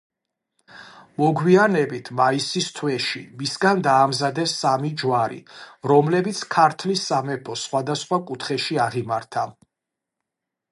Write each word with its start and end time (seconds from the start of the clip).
მოგვიანებით, 1.23 2.09
მაისის 2.21 2.69
თვეში, 2.79 3.21
მისგან 3.43 3.83
დაამზადეს 3.89 4.55
სამი 4.63 4.91
ჯვარი, 5.03 5.39
რომლებიც 5.93 6.43
ქართლის 6.57 7.07
სამეფოს 7.13 7.69
სხვადასხვა 7.69 8.23
კუთხეში 8.31 8.83
აღიმართა. 8.89 9.49